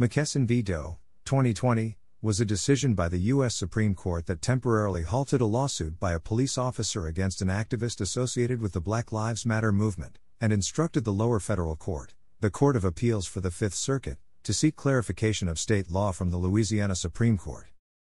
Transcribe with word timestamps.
McKesson 0.00 0.46
v. 0.46 0.62
Doe, 0.62 0.96
2020, 1.26 1.98
was 2.22 2.40
a 2.40 2.46
decision 2.46 2.94
by 2.94 3.06
the 3.06 3.18
U.S. 3.34 3.54
Supreme 3.54 3.94
Court 3.94 4.24
that 4.24 4.40
temporarily 4.40 5.02
halted 5.02 5.42
a 5.42 5.44
lawsuit 5.44 6.00
by 6.00 6.12
a 6.14 6.18
police 6.18 6.56
officer 6.56 7.06
against 7.06 7.42
an 7.42 7.48
activist 7.48 8.00
associated 8.00 8.62
with 8.62 8.72
the 8.72 8.80
Black 8.80 9.12
Lives 9.12 9.44
Matter 9.44 9.72
movement, 9.72 10.18
and 10.40 10.54
instructed 10.54 11.04
the 11.04 11.12
lower 11.12 11.38
federal 11.38 11.76
court, 11.76 12.14
the 12.40 12.48
Court 12.48 12.76
of 12.76 12.84
Appeals 12.84 13.26
for 13.26 13.42
the 13.42 13.50
Fifth 13.50 13.74
Circuit, 13.74 14.16
to 14.42 14.54
seek 14.54 14.74
clarification 14.74 15.48
of 15.48 15.58
state 15.58 15.90
law 15.90 16.12
from 16.12 16.30
the 16.30 16.38
Louisiana 16.38 16.94
Supreme 16.94 17.36
Court. 17.36 17.68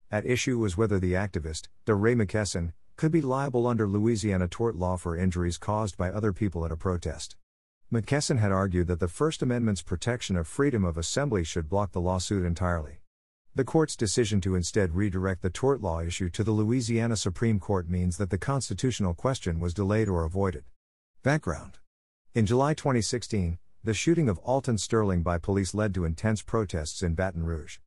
At 0.10 0.26
issue 0.26 0.58
was 0.58 0.78
whether 0.78 1.00
the 1.00 1.12
activist, 1.12 1.68
DeRay 1.86 2.16
McKesson, 2.16 2.72
could 2.96 3.12
be 3.12 3.20
liable 3.20 3.68
under 3.68 3.90
Louisiana 3.90 4.48
tort 4.48 4.78
law 4.78 4.96
for 4.96 5.18
injuries 5.18 5.58
caused 5.58 5.98
by 5.98 6.10
other 6.10 6.32
people 6.32 6.64
at 6.64 6.72
a 6.72 6.78
protest. 6.78 7.36
McKesson 7.94 8.40
had 8.40 8.52
argued 8.52 8.88
that 8.88 9.00
the 9.00 9.08
First 9.08 9.44
Amendment's 9.44 9.84
protection 9.84 10.36
of 10.36 10.48
freedom 10.48 10.84
of 10.84 10.98
assembly 10.98 11.44
should 11.44 11.70
block 11.70 11.92
the 11.92 12.02
lawsuit 12.02 12.44
entirely. 12.44 13.02
The 13.54 13.64
court's 13.64 13.96
decision 13.96 14.42
to 14.42 14.56
instead 14.56 14.96
redirect 14.96 15.44
the 15.44 15.52
tort 15.52 15.80
law 15.80 16.02
issue 16.02 16.32
to 16.32 16.44
the 16.44 16.54
Louisiana 16.54 17.16
Supreme 17.16 17.60
Court 17.60 17.88
means 17.88 18.18
that 18.18 18.32
the 18.32 18.40
constitutional 18.40 19.14
question 19.14 19.60
was 19.60 19.76
delayed 19.76 20.10
or 20.10 20.24
avoided. 20.24 20.64
Background 21.22 21.78
In 22.34 22.48
July 22.48 22.74
2016, 22.74 23.60
the 23.84 23.94
shooting 23.94 24.28
of 24.28 24.40
Alton 24.40 24.80
Sterling 24.80 25.22
by 25.22 25.38
police 25.38 25.76
led 25.76 25.94
to 25.94 26.04
intense 26.04 26.42
protests 26.42 27.04
in 27.04 27.14
Baton 27.14 27.44
Rouge. 27.44 27.78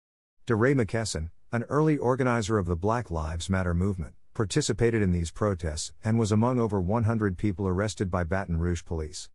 DeRay 0.46 0.74
McKesson, 0.74 1.30
an 1.50 1.64
early 1.64 1.98
organizer 1.98 2.58
of 2.58 2.66
the 2.66 2.76
Black 2.76 3.10
Lives 3.10 3.50
Matter 3.50 3.74
movement, 3.74 4.14
participated 4.34 5.02
in 5.02 5.10
these 5.10 5.32
protests 5.32 5.90
and 6.04 6.16
was 6.16 6.30
among 6.30 6.60
over 6.60 6.80
100 6.80 7.36
people 7.36 7.66
arrested 7.66 8.08
by 8.08 8.22
Baton 8.22 8.60
Rouge 8.60 8.84
police. 8.84 9.28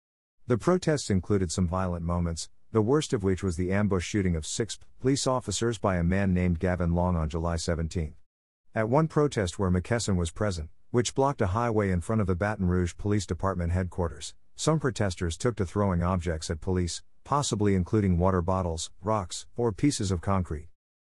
The 0.51 0.57
protests 0.57 1.09
included 1.09 1.49
some 1.49 1.65
violent 1.65 2.03
moments, 2.03 2.49
the 2.73 2.81
worst 2.81 3.13
of 3.13 3.23
which 3.23 3.41
was 3.41 3.55
the 3.55 3.71
ambush 3.71 4.05
shooting 4.05 4.35
of 4.35 4.45
six 4.45 4.77
police 4.99 5.25
officers 5.25 5.77
by 5.77 5.95
a 5.95 6.03
man 6.03 6.33
named 6.33 6.59
Gavin 6.59 6.93
Long 6.93 7.15
on 7.15 7.29
July 7.29 7.55
17. 7.55 8.15
At 8.75 8.89
one 8.89 9.07
protest 9.07 9.57
where 9.57 9.71
McKesson 9.71 10.17
was 10.17 10.29
present, 10.29 10.69
which 10.89 11.15
blocked 11.15 11.41
a 11.41 11.55
highway 11.55 11.89
in 11.89 12.01
front 12.01 12.19
of 12.19 12.27
the 12.27 12.35
Baton 12.35 12.67
Rouge 12.67 12.95
Police 12.97 13.25
Department 13.25 13.71
headquarters, 13.71 14.33
some 14.57 14.77
protesters 14.77 15.37
took 15.37 15.55
to 15.55 15.65
throwing 15.65 16.03
objects 16.03 16.49
at 16.49 16.59
police, 16.59 17.01
possibly 17.23 17.73
including 17.73 18.17
water 18.17 18.41
bottles, 18.41 18.91
rocks, 19.01 19.45
or 19.55 19.71
pieces 19.71 20.11
of 20.11 20.19
concrete. 20.19 20.67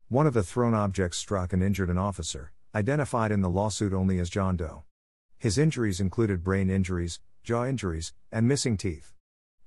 One 0.09 0.25
of 0.25 0.33
the 0.33 0.41
thrown 0.41 0.73
objects 0.73 1.19
struck 1.19 1.53
and 1.53 1.61
injured 1.61 1.91
an 1.91 1.99
officer, 1.99 2.53
identified 2.73 3.31
in 3.31 3.41
the 3.41 3.51
lawsuit 3.51 3.93
only 3.93 4.17
as 4.17 4.31
John 4.31 4.57
Doe. 4.57 4.85
His 5.37 5.59
injuries 5.59 5.99
included 5.99 6.43
brain 6.43 6.71
injuries, 6.71 7.19
jaw 7.43 7.65
injuries, 7.65 8.13
and 8.31 8.47
missing 8.47 8.77
teeth. 8.77 9.13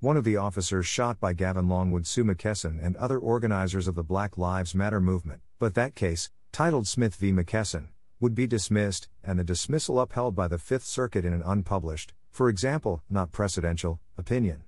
One 0.02 0.16
of 0.16 0.24
the 0.24 0.38
officers 0.38 0.86
shot 0.86 1.20
by 1.20 1.34
Gavin 1.34 1.68
Long 1.68 1.90
would 1.90 2.06
sue 2.06 2.24
McKesson 2.24 2.82
and 2.82 2.96
other 2.96 3.18
organizers 3.18 3.86
of 3.86 3.96
the 3.96 4.02
Black 4.02 4.38
Lives 4.38 4.74
Matter 4.74 4.98
movement, 4.98 5.42
but 5.58 5.74
that 5.74 5.94
case, 5.94 6.30
titled 6.52 6.86
Smith 6.86 7.16
v. 7.16 7.32
McKesson, 7.32 7.88
would 8.18 8.34
be 8.34 8.46
dismissed, 8.46 9.10
and 9.22 9.38
the 9.38 9.44
dismissal 9.44 10.00
upheld 10.00 10.34
by 10.34 10.48
the 10.48 10.56
Fifth 10.56 10.84
Circuit 10.84 11.26
in 11.26 11.34
an 11.34 11.42
unpublished, 11.44 12.14
for 12.30 12.48
example, 12.48 13.02
not 13.10 13.30
precedential, 13.30 13.98
opinion. 14.16 14.62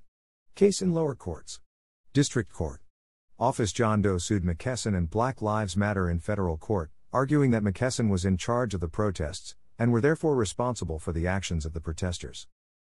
Case 0.55 0.83
in 0.83 0.93
lower 0.93 1.15
courts. 1.15 1.61
District 2.13 2.53
Court. 2.53 2.83
Office 3.39 3.73
John 3.73 4.03
Doe 4.03 4.19
sued 4.19 4.45
McKesson 4.45 4.95
and 4.95 5.09
Black 5.09 5.41
Lives 5.41 5.79
Matter 5.79 6.11
in 6.11 6.19
federal 6.19 6.59
court, 6.59 6.91
arguing 7.11 7.53
that 7.53 7.65
McKesson 7.65 8.11
was 8.11 8.27
in 8.27 8.37
charge 8.37 8.75
of 8.75 8.81
the 8.81 8.87
protests, 8.87 9.57
and 9.79 9.93
were 9.93 10.03
therefore 10.03 10.37
responsible 10.37 10.99
for 10.99 11.15
the 11.15 11.27
actions 11.27 11.65
of 11.65 11.73
the 11.73 11.81
protesters. 11.81 12.49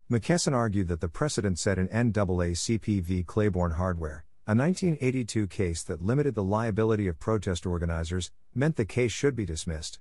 McKesson 0.10 0.54
argued 0.54 0.88
that 0.88 1.02
the 1.02 1.08
precedent 1.08 1.60
set 1.60 1.78
in 1.78 1.88
NAACP 1.90 3.02
v. 3.02 3.24
Claiborne 3.24 3.74
Hardware, 3.74 4.26
a 4.48 4.56
1982 4.56 5.48
case 5.48 5.84
that 5.84 6.02
limited 6.02 6.36
the 6.36 6.44
liability 6.44 7.08
of 7.08 7.20
protest 7.20 7.66
organizers, 7.66 8.32
meant 8.54 8.76
the 8.76 8.86
case 8.86 9.12
should 9.12 9.36
be 9.36 9.46
dismissed. 9.46 10.00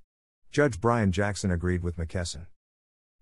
Judge 0.51 0.81
Brian 0.81 1.13
Jackson 1.13 1.51
agreed 1.51 1.83
with 1.83 1.97
McKesson. 1.97 2.47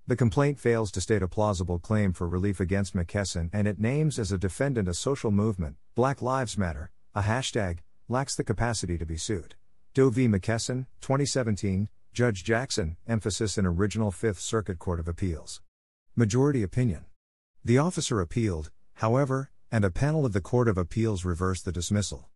The 0.07 0.17
complaint 0.17 0.59
fails 0.59 0.91
to 0.93 1.03
state 1.03 1.23
a 1.23 1.29
plausible 1.29 1.79
claim 1.79 2.15
for 2.15 2.27
relief 2.27 2.61
against 2.61 2.97
McKesson 2.97 3.51
and 3.53 3.69
it 3.69 3.79
names 3.79 4.19
as 4.19 4.33
a 4.33 4.39
defendant 4.39 4.89
a 4.89 4.95
social 4.95 5.31
movement, 5.31 5.77
Black 5.95 6.23
Lives 6.23 6.57
Matter, 6.57 6.91
a 7.15 7.21
hashtag, 7.21 7.81
lacks 8.09 8.35
the 8.35 8.45
capacity 8.45 8.97
to 8.97 9.05
be 9.05 9.19
sued. 9.19 9.55
Doe 9.93 10.09
v. 10.09 10.27
McKesson, 10.27 10.87
2017, 11.03 11.91
Judge 12.15 12.43
Jackson, 12.43 12.97
emphasis 13.07 13.59
in 13.59 13.67
original 13.67 14.11
Fifth 14.11 14.41
Circuit 14.41 14.79
Court 14.79 14.99
of 14.99 15.09
Appeals. 15.09 15.61
Majority 16.19 16.65
opinion. 16.65 17.05
The 17.65 17.79
officer 17.79 18.21
appealed, 18.21 18.73
however, 18.95 19.53
and 19.71 19.85
a 19.85 19.91
panel 19.93 20.27
of 20.27 20.33
the 20.33 20.41
Court 20.41 20.67
of 20.67 20.77
Appeals 20.77 21.25
reversed 21.25 21.65
the 21.65 21.71
dismissal. 21.71 22.29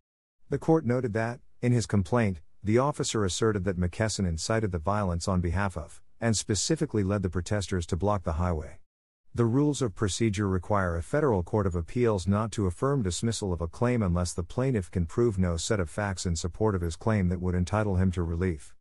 The 0.49 0.57
court 0.57 0.85
noted 0.85 1.11
that, 1.11 1.41
in 1.61 1.73
his 1.73 1.85
complaint, 1.85 2.39
the 2.63 2.77
officer 2.77 3.25
asserted 3.25 3.65
that 3.65 3.77
McKesson 3.77 4.25
incited 4.25 4.71
the 4.71 4.79
violence 4.79 5.27
on 5.27 5.41
behalf 5.41 5.75
of, 5.75 6.01
and 6.21 6.37
specifically 6.37 7.03
led 7.03 7.23
the 7.23 7.29
protesters 7.29 7.85
to 7.87 7.97
block 7.97 8.23
the 8.23 8.39
highway. 8.39 8.79
The 9.35 9.43
rules 9.43 9.81
of 9.81 9.95
procedure 9.95 10.47
require 10.47 10.95
a 10.95 11.03
federal 11.03 11.43
court 11.43 11.67
of 11.67 11.75
appeals 11.75 12.25
not 12.25 12.53
to 12.53 12.67
affirm 12.67 13.03
dismissal 13.03 13.51
of 13.51 13.59
a 13.59 13.67
claim 13.67 14.01
unless 14.01 14.31
the 14.31 14.43
plaintiff 14.43 14.91
can 14.91 15.05
prove 15.05 15.37
no 15.37 15.57
set 15.57 15.81
of 15.81 15.89
facts 15.89 16.25
in 16.25 16.37
support 16.37 16.73
of 16.73 16.79
his 16.79 16.95
claim 16.95 17.27
that 17.27 17.41
would 17.41 17.53
entitle 17.53 17.97
him 17.97 18.11
to 18.11 18.23
relief. 18.23 18.73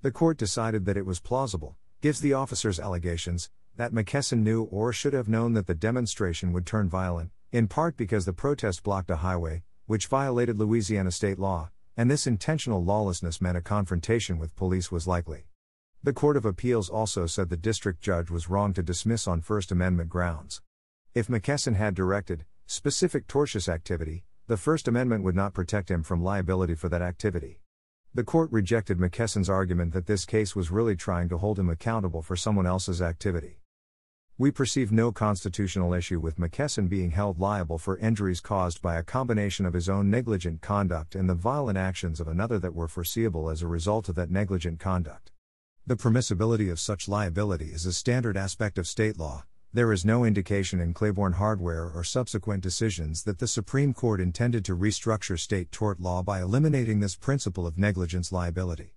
The 0.00 0.12
court 0.12 0.38
decided 0.38 0.86
that 0.86 0.96
it 0.96 1.04
was 1.04 1.20
plausible, 1.20 1.76
gives 2.00 2.22
the 2.22 2.32
officer's 2.32 2.80
allegations, 2.80 3.50
that 3.76 3.92
McKesson 3.92 4.42
knew 4.42 4.64
or 4.64 4.92
should 4.92 5.12
have 5.12 5.28
known 5.28 5.52
that 5.52 5.66
the 5.66 5.74
demonstration 5.74 6.52
would 6.52 6.66
turn 6.66 6.88
violent, 6.88 7.30
in 7.52 7.68
part 7.68 7.96
because 7.96 8.24
the 8.24 8.32
protest 8.32 8.82
blocked 8.82 9.10
a 9.10 9.16
highway, 9.16 9.62
which 9.86 10.06
violated 10.06 10.58
Louisiana 10.58 11.10
state 11.10 11.38
law, 11.38 11.70
and 11.96 12.10
this 12.10 12.26
intentional 12.26 12.82
lawlessness 12.82 13.40
meant 13.40 13.56
a 13.56 13.62
confrontation 13.62 14.38
with 14.38 14.56
police 14.56 14.90
was 14.90 15.06
likely. 15.06 15.44
The 16.02 16.12
Court 16.12 16.36
of 16.36 16.44
Appeals 16.44 16.88
also 16.88 17.26
said 17.26 17.48
the 17.48 17.56
district 17.56 18.00
judge 18.00 18.30
was 18.30 18.48
wrong 18.48 18.72
to 18.74 18.82
dismiss 18.82 19.26
on 19.26 19.40
First 19.40 19.72
Amendment 19.72 20.08
grounds. 20.08 20.62
If 21.14 21.28
McKesson 21.28 21.76
had 21.76 21.94
directed 21.94 22.44
specific 22.66 23.26
tortious 23.26 23.68
activity, 23.68 24.24
the 24.46 24.56
First 24.56 24.88
Amendment 24.88 25.24
would 25.24 25.34
not 25.34 25.54
protect 25.54 25.90
him 25.90 26.02
from 26.02 26.22
liability 26.22 26.74
for 26.74 26.88
that 26.88 27.02
activity. 27.02 27.60
The 28.14 28.24
court 28.24 28.50
rejected 28.52 28.98
McKesson's 28.98 29.50
argument 29.50 29.92
that 29.92 30.06
this 30.06 30.24
case 30.24 30.56
was 30.56 30.70
really 30.70 30.96
trying 30.96 31.28
to 31.28 31.38
hold 31.38 31.58
him 31.58 31.68
accountable 31.68 32.22
for 32.22 32.36
someone 32.36 32.66
else's 32.66 33.02
activity. 33.02 33.60
We 34.38 34.50
perceive 34.50 34.92
no 34.92 35.12
constitutional 35.12 35.94
issue 35.94 36.20
with 36.20 36.36
McKesson 36.36 36.90
being 36.90 37.12
held 37.12 37.40
liable 37.40 37.78
for 37.78 37.96
injuries 37.96 38.42
caused 38.42 38.82
by 38.82 38.96
a 38.96 39.02
combination 39.02 39.64
of 39.64 39.72
his 39.72 39.88
own 39.88 40.10
negligent 40.10 40.60
conduct 40.60 41.14
and 41.14 41.26
the 41.26 41.34
violent 41.34 41.78
actions 41.78 42.20
of 42.20 42.28
another 42.28 42.58
that 42.58 42.74
were 42.74 42.86
foreseeable 42.86 43.48
as 43.48 43.62
a 43.62 43.66
result 43.66 44.10
of 44.10 44.14
that 44.16 44.30
negligent 44.30 44.78
conduct. 44.78 45.32
The 45.86 45.96
permissibility 45.96 46.70
of 46.70 46.78
such 46.78 47.08
liability 47.08 47.70
is 47.72 47.86
a 47.86 47.94
standard 47.94 48.36
aspect 48.36 48.76
of 48.76 48.86
state 48.86 49.18
law. 49.18 49.44
There 49.72 49.90
is 49.90 50.04
no 50.04 50.22
indication 50.22 50.80
in 50.80 50.92
Claiborne 50.92 51.34
Hardware 51.34 51.88
or 51.88 52.04
subsequent 52.04 52.62
decisions 52.62 53.24
that 53.24 53.38
the 53.38 53.48
Supreme 53.48 53.94
Court 53.94 54.20
intended 54.20 54.66
to 54.66 54.76
restructure 54.76 55.40
state 55.40 55.72
tort 55.72 55.98
law 55.98 56.22
by 56.22 56.42
eliminating 56.42 57.00
this 57.00 57.16
principle 57.16 57.66
of 57.66 57.78
negligence 57.78 58.30
liability. 58.30 58.92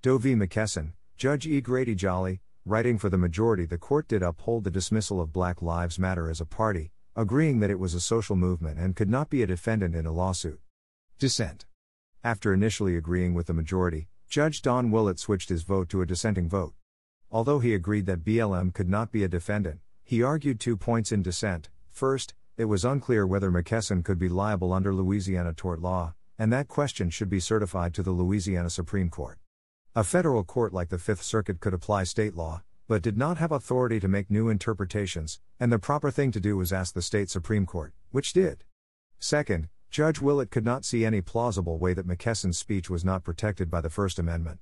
Doe 0.00 0.16
v. 0.16 0.34
McKesson, 0.34 0.92
Judge 1.18 1.46
E. 1.46 1.60
Grady 1.60 1.94
Jolly, 1.94 2.40
writing 2.64 2.96
for 2.96 3.08
the 3.08 3.18
majority, 3.18 3.64
the 3.64 3.76
court 3.76 4.06
did 4.06 4.22
uphold 4.22 4.62
the 4.62 4.70
dismissal 4.70 5.20
of 5.20 5.32
Black 5.32 5.60
Lives 5.60 5.98
Matter 5.98 6.30
as 6.30 6.40
a 6.40 6.46
party, 6.46 6.92
agreeing 7.16 7.58
that 7.58 7.70
it 7.70 7.78
was 7.78 7.92
a 7.92 8.00
social 8.00 8.36
movement 8.36 8.78
and 8.78 8.94
could 8.94 9.10
not 9.10 9.28
be 9.28 9.42
a 9.42 9.46
defendant 9.48 9.96
in 9.96 10.06
a 10.06 10.12
lawsuit. 10.12 10.60
Dissent. 11.18 11.66
After 12.22 12.54
initially 12.54 12.96
agreeing 12.96 13.34
with 13.34 13.48
the 13.48 13.52
majority, 13.52 14.06
Judge 14.28 14.62
Don 14.62 14.92
Willett 14.92 15.18
switched 15.18 15.48
his 15.48 15.64
vote 15.64 15.88
to 15.88 16.02
a 16.02 16.06
dissenting 16.06 16.48
vote. 16.48 16.74
Although 17.32 17.58
he 17.58 17.74
agreed 17.74 18.06
that 18.06 18.24
BLM 18.24 18.72
could 18.72 18.88
not 18.88 19.10
be 19.10 19.24
a 19.24 19.28
defendant, 19.28 19.80
he 20.04 20.22
argued 20.22 20.60
two 20.60 20.76
points 20.76 21.10
in 21.10 21.20
dissent. 21.20 21.68
First, 21.90 22.34
it 22.56 22.66
was 22.66 22.84
unclear 22.84 23.26
whether 23.26 23.50
McKesson 23.50 24.04
could 24.04 24.20
be 24.20 24.28
liable 24.28 24.72
under 24.72 24.94
Louisiana 24.94 25.52
tort 25.52 25.80
law, 25.80 26.14
and 26.38 26.52
that 26.52 26.68
question 26.68 27.10
should 27.10 27.28
be 27.28 27.40
certified 27.40 27.92
to 27.94 28.04
the 28.04 28.12
Louisiana 28.12 28.70
Supreme 28.70 29.10
Court. 29.10 29.38
A 29.94 30.02
federal 30.02 30.42
court 30.42 30.72
like 30.72 30.88
the 30.88 30.96
Fifth 30.96 31.20
Circuit 31.20 31.60
could 31.60 31.74
apply 31.74 32.04
state 32.04 32.34
law, 32.34 32.62
but 32.88 33.02
did 33.02 33.18
not 33.18 33.36
have 33.36 33.52
authority 33.52 34.00
to 34.00 34.08
make 34.08 34.30
new 34.30 34.48
interpretations, 34.48 35.38
and 35.60 35.70
the 35.70 35.78
proper 35.78 36.10
thing 36.10 36.32
to 36.32 36.40
do 36.40 36.56
was 36.56 36.72
ask 36.72 36.94
the 36.94 37.02
state 37.02 37.28
Supreme 37.28 37.66
Court, 37.66 37.92
which 38.10 38.32
did. 38.32 38.64
Second, 39.18 39.68
Judge 39.90 40.18
Willett 40.18 40.50
could 40.50 40.64
not 40.64 40.86
see 40.86 41.04
any 41.04 41.20
plausible 41.20 41.76
way 41.76 41.92
that 41.92 42.08
McKesson's 42.08 42.56
speech 42.56 42.88
was 42.88 43.04
not 43.04 43.22
protected 43.22 43.70
by 43.70 43.82
the 43.82 43.90
First 43.90 44.18
Amendment. 44.18 44.60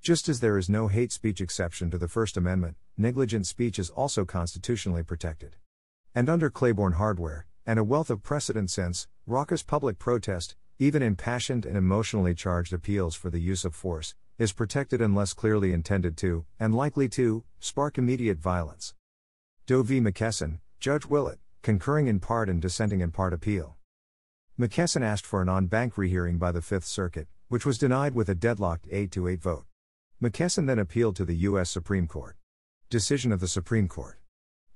Just 0.00 0.26
as 0.26 0.40
there 0.40 0.56
is 0.56 0.70
no 0.70 0.88
hate 0.88 1.12
speech 1.12 1.42
exception 1.42 1.90
to 1.90 1.98
the 1.98 2.08
First 2.08 2.38
Amendment, 2.38 2.78
negligent 2.96 3.46
speech 3.46 3.78
is 3.78 3.90
also 3.90 4.24
constitutionally 4.24 5.02
protected. 5.02 5.56
And 6.14 6.30
under 6.30 6.48
Claiborne 6.48 6.94
hardware, 6.94 7.44
and 7.66 7.78
a 7.78 7.84
wealth 7.84 8.08
of 8.08 8.22
precedent 8.22 8.70
since, 8.70 9.06
raucous 9.26 9.62
public 9.62 9.98
protest, 9.98 10.56
even 10.78 11.02
impassioned 11.02 11.66
and 11.66 11.76
emotionally 11.76 12.34
charged 12.34 12.72
appeals 12.72 13.14
for 13.14 13.28
the 13.28 13.40
use 13.40 13.66
of 13.66 13.74
force, 13.74 14.14
is 14.38 14.52
protected 14.52 15.00
unless 15.00 15.32
clearly 15.32 15.72
intended 15.72 16.16
to, 16.18 16.44
and 16.60 16.74
likely 16.74 17.08
to, 17.08 17.44
spark 17.58 17.96
immediate 17.96 18.38
violence. 18.38 18.94
Doe 19.66 19.82
v. 19.82 20.00
McKesson, 20.00 20.58
Judge 20.78 21.06
Willett, 21.06 21.38
concurring 21.62 22.06
in 22.06 22.20
part 22.20 22.48
and 22.48 22.60
dissenting 22.60 23.00
in 23.00 23.10
part 23.10 23.32
appeal. 23.32 23.76
McKesson 24.58 25.02
asked 25.02 25.24
for 25.24 25.40
an 25.40 25.48
en 25.48 25.66
banc 25.66 25.96
rehearing 25.96 26.36
by 26.38 26.52
the 26.52 26.62
Fifth 26.62 26.84
Circuit, 26.84 27.28
which 27.48 27.64
was 27.64 27.78
denied 27.78 28.14
with 28.14 28.28
a 28.28 28.34
deadlocked 28.34 28.86
8 28.90 29.10
to 29.12 29.26
8 29.26 29.40
vote. 29.40 29.64
McKesson 30.22 30.66
then 30.66 30.78
appealed 30.78 31.16
to 31.16 31.24
the 31.24 31.36
U.S. 31.48 31.70
Supreme 31.70 32.06
Court. 32.06 32.36
Decision 32.90 33.32
of 33.32 33.40
the 33.40 33.48
Supreme 33.48 33.88
Court. 33.88 34.18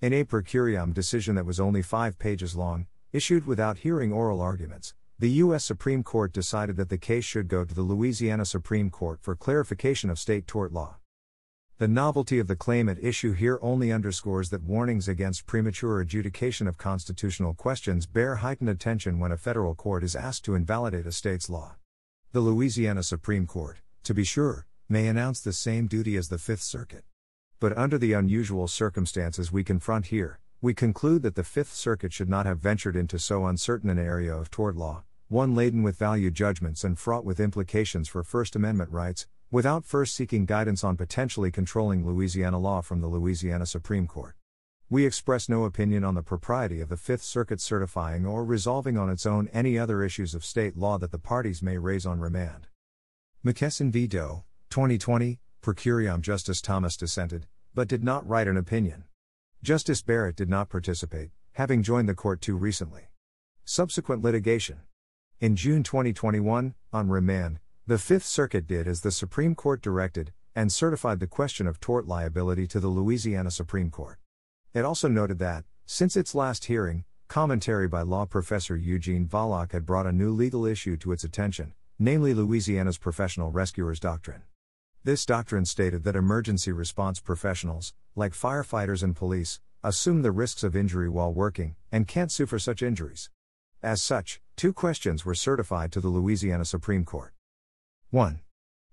In 0.01 0.13
a 0.13 0.25
per 0.25 0.43
curiam 0.43 0.95
decision 0.95 1.35
that 1.35 1.47
was 1.47 1.61
only 1.61 1.83
five 1.83 2.19
pages 2.19 2.57
long, 2.57 2.87
issued 3.13 3.47
without 3.47 3.79
hearing 3.79 4.13
oral 4.13 4.41
arguments, 4.41 4.95
the 5.21 5.33
U.S. 5.33 5.67
Supreme 5.67 6.03
Court 6.03 6.33
decided 6.33 6.79
that 6.79 6.89
the 6.89 6.97
case 6.97 7.27
should 7.27 7.47
go 7.47 7.63
to 7.63 7.75
the 7.75 7.83
Louisiana 7.83 8.47
Supreme 8.47 8.89
Court 8.89 9.21
for 9.21 9.37
clarification 9.37 10.09
of 10.09 10.19
state 10.19 10.47
tort 10.47 10.73
law. 10.73 10.97
The 11.77 11.89
novelty 11.89 12.39
of 12.39 12.47
the 12.47 12.57
claim 12.57 12.89
at 12.89 13.05
issue 13.05 13.35
here 13.35 13.59
only 13.61 13.93
underscores 13.93 14.49
that 14.49 14.63
warnings 14.63 15.09
against 15.09 15.45
premature 15.45 16.01
adjudication 16.01 16.67
of 16.67 16.79
constitutional 16.79 17.53
questions 17.53 18.07
bear 18.07 18.37
heightened 18.37 18.71
attention 18.71 19.19
when 19.19 19.31
a 19.31 19.37
federal 19.37 19.75
court 19.75 20.05
is 20.05 20.17
asked 20.17 20.47
to 20.47 20.55
invalidate 20.55 21.05
a 21.05 21.13
state's 21.13 21.51
law. 21.51 21.75
The 22.33 22.41
Louisiana 22.41 23.03
Supreme 23.03 23.47
Court, 23.47 23.83
to 24.05 24.15
be 24.15 24.25
sure, 24.25 24.65
may 24.89 25.07
announce 25.07 25.43
the 25.43 25.53
same 25.53 25.87
duty 25.87 26.17
as 26.17 26.31
the 26.31 26.39
Fifth 26.39 26.63
Circuit. 26.63 27.05
But 27.59 27.77
under 27.77 27.99
the 27.99 28.15
unusual 28.15 28.69
circumstances 28.69 29.53
we 29.53 29.65
confront 29.65 30.07
here, 30.07 30.41
we 30.63 30.73
conclude 30.73 31.21
that 31.25 31.35
the 31.35 31.45
Fifth 31.45 31.75
Circuit 31.75 32.15
should 32.15 32.31
not 32.31 32.47
have 32.47 32.59
ventured 32.59 32.97
into 32.97 33.19
so 33.19 33.45
uncertain 33.45 33.91
an 33.91 33.99
area 33.99 34.35
of 34.35 34.51
tort 34.51 34.77
law, 34.77 35.05
one 35.31 35.55
laden 35.55 35.85
with 35.85 35.97
value 35.97 36.29
judgments 36.29 36.83
and 36.83 36.99
fraught 36.99 37.25
with 37.25 37.39
implications 37.39 38.09
for 38.09 38.25
First 38.25 38.57
Amendment 38.57 38.91
rights, 38.91 39.29
without 39.49 39.85
first 39.85 40.17
seeking 40.17 40.45
guidance 40.45 40.83
on 40.83 40.97
potentially 40.97 41.53
controlling 41.53 42.05
Louisiana 42.05 42.59
law 42.59 42.81
from 42.81 43.01
the 43.01 43.07
Louisiana 43.07 43.65
Supreme 43.65 44.09
Court. 44.09 44.35
We 44.89 45.07
express 45.07 45.49
no 45.49 45.67
opinion 45.67 46.03
on 46.03 46.17
the 46.17 46.23
propriety 46.25 46.81
of 46.81 46.89
the 46.89 46.97
Fifth 46.97 47.23
Circuit 47.23 47.61
certifying 47.61 48.27
or 48.27 48.45
resolving 48.45 48.99
on 48.99 49.09
its 49.09 49.25
own 49.25 49.49
any 49.53 49.79
other 49.79 50.03
issues 50.03 50.35
of 50.35 50.45
state 50.45 50.77
law 50.77 50.99
that 50.99 51.13
the 51.13 51.19
parties 51.19 51.63
may 51.63 51.79
raise 51.79 52.07
on 52.07 52.19
remand. 52.19 52.67
McKesson 53.47 53.93
v. 53.93 54.09
Doe, 54.09 54.43
2020, 54.71 55.39
per 55.61 55.75
curiam 55.75 56.23
Justice 56.23 56.61
Thomas 56.61 56.97
dissented, 56.97 57.47
but 57.73 57.87
did 57.87 58.03
not 58.03 58.29
write 58.29 58.49
an 58.49 58.57
opinion. 58.57 59.05
Justice 59.63 60.03
Barrett 60.03 60.35
did 60.35 60.49
not 60.49 60.69
participate, 60.69 61.31
having 61.53 61.85
joined 61.85 62.09
the 62.09 62.17
court 62.17 62.41
too 62.41 62.57
recently. 62.57 63.11
Subsequent 63.65 64.25
litigation. 64.25 64.81
In 65.41 65.57
June 65.57 65.83
2021, 65.83 66.75
on 66.93 67.09
remand, 67.09 67.61
the 67.87 67.97
Fifth 67.97 68.27
Circuit 68.27 68.67
did 68.67 68.87
as 68.87 69.01
the 69.01 69.11
Supreme 69.11 69.55
Court 69.55 69.81
directed, 69.81 70.35
and 70.55 70.71
certified 70.71 71.19
the 71.19 71.27
question 71.27 71.67
of 71.67 71.81
tort 71.81 72.07
liability 72.07 72.67
to 72.67 72.79
the 72.79 72.89
Louisiana 72.89 73.51
Supreme 73.51 73.91
Court. 73.91 74.19
It 74.75 74.85
also 74.85 75.09
noted 75.09 75.39
that, 75.39 75.65
since 75.87 76.15
its 76.15 76.35
last 76.35 76.67
hearing, 76.67 77.05
commentary 77.29 77.89
by 77.89 78.03
law 78.03 78.27
professor 78.27 78.77
Eugene 78.77 79.27
Volokh 79.27 79.73
had 79.73 79.87
brought 79.87 80.07
a 80.07 80.13
new 80.13 80.31
legal 80.31 80.67
issue 80.67 80.99
to 80.99 81.11
its 81.11 81.25
attention, 81.25 81.73
namely 81.99 82.35
Louisiana's 82.35 82.99
professional 82.99 83.51
rescuers 83.51 83.99
doctrine. 83.99 84.43
This 85.05 85.25
doctrine 85.25 85.65
stated 85.65 86.05
that 86.05 86.17
emergency 86.17 86.71
response 86.71 87.19
professionals, 87.19 87.95
like 88.15 88.33
firefighters 88.33 89.03
and 89.03 89.17
police, 89.17 89.59
assume 89.83 90.21
the 90.21 90.33
risks 90.33 90.63
of 90.63 90.77
injury 90.77 91.09
while 91.09 91.33
working, 91.33 91.77
and 91.91 92.07
can't 92.07 92.31
sue 92.31 92.45
for 92.45 92.59
such 92.59 92.83
injuries. 92.83 93.31
As 93.83 94.03
such, 94.03 94.43
two 94.61 94.75
questions 94.75 95.25
were 95.25 95.35
certified 95.35 95.91
to 95.91 96.03
the 96.03 96.09
Louisiana 96.11 96.67
Supreme 96.67 97.03
Court. 97.03 97.33
1. 98.11 98.41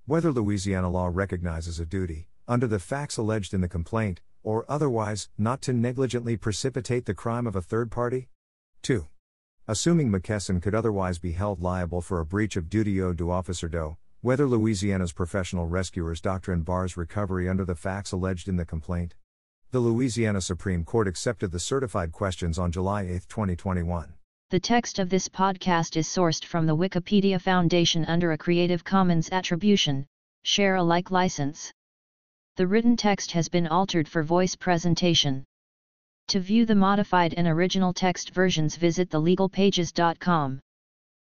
Whether 0.06 0.32
Louisiana 0.32 0.90
law 0.90 1.10
recognizes 1.12 1.78
a 1.78 1.86
duty, 1.86 2.30
under 2.48 2.68
the 2.68 2.80
facts 2.80 3.18
alleged 3.18 3.54
in 3.54 3.60
the 3.60 3.68
complaint, 3.68 4.22
or 4.44 4.64
otherwise, 4.70 5.28
not 5.38 5.62
to 5.64 5.74
negligently 5.74 6.38
precipitate 6.38 7.06
the 7.06 7.14
crime 7.14 7.46
of 7.46 7.54
a 7.54 7.62
third 7.62 7.92
party? 7.92 8.30
2. 8.84 9.10
Assuming 9.68 10.10
McKesson 10.10 10.62
could 10.62 10.74
otherwise 10.74 11.20
be 11.20 11.34
held 11.34 11.62
liable 11.62 12.02
for 12.02 12.22
a 12.22 12.26
breach 12.26 12.56
of 12.56 12.70
duty 12.70 13.02
owed 13.02 13.18
to 13.18 13.30
Officer 13.30 13.68
Doe, 13.68 13.98
whether 14.22 14.48
Louisiana's 14.48 15.12
professional 15.12 15.68
rescuers 15.68 16.22
doctrine 16.22 16.62
bars 16.62 16.96
recovery 16.96 17.50
under 17.50 17.66
the 17.66 17.76
facts 17.76 18.14
alleged 18.14 18.48
in 18.48 18.56
the 18.56 18.64
complaint. 18.64 19.16
The 19.72 19.82
Louisiana 19.82 20.40
Supreme 20.40 20.86
Court 20.86 21.10
accepted 21.10 21.52
the 21.52 21.60
certified 21.60 22.14
questions 22.14 22.58
on 22.58 22.72
July 22.72 23.02
8, 23.02 23.28
2021. 23.28 24.14
The 24.50 24.62
text 24.62 24.98
of 24.98 25.10
this 25.10 25.28
podcast 25.28 25.98
is 25.98 26.08
sourced 26.08 26.46
from 26.46 26.66
the 26.66 26.76
Wikimedia 26.78 27.38
Foundation 27.38 28.06
under 28.06 28.32
a 28.32 28.38
Creative 28.38 28.82
Commons 28.82 29.30
Attribution, 29.30 30.06
Share 30.44 30.76
Alike 30.76 31.12
license. 31.12 31.70
The 32.56 32.66
written 32.66 32.96
text 32.96 33.34
has 33.34 33.50
been 33.50 33.68
altered 33.68 34.08
for 34.08 34.24
voice 34.24 34.56
presentation. 34.56 35.44
To 36.30 36.40
view 36.40 36.66
the 36.66 36.76
modified 36.76 37.34
and 37.34 37.46
original 37.46 37.92
text 37.92 38.30
versions 38.30 38.78
visit 38.78 39.10
thelegalpages.com. 39.10 40.62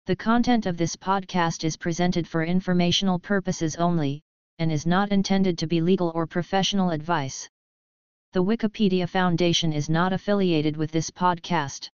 The 0.05 0.17
content 0.17 0.67
of 0.67 0.77
this 0.77 0.95
podcast 0.95 1.65
is 1.65 1.79
presented 1.79 2.29
for 2.29 2.45
informational 2.45 3.19
purposes 3.19 3.77
only, 3.77 4.21
and 4.59 4.71
is 4.71 4.85
not 4.85 5.13
intended 5.13 5.57
to 5.57 5.67
be 5.67 5.81
legal 5.81 6.13
or 6.15 6.27
professional 6.27 6.91
advice. 6.91 7.49
The 8.35 8.45
Wikimedia 8.45 9.09
Foundation 9.09 9.73
is 9.73 9.89
not 9.89 10.13
affiliated 10.13 10.77
with 10.77 10.91
this 10.91 11.11
podcast. 11.11 11.89